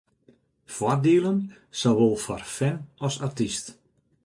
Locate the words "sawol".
1.79-2.15